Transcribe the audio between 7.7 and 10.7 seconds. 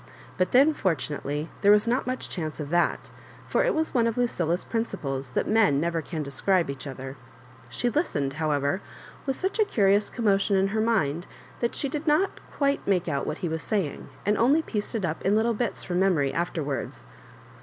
listened, however, with such a curious commotion in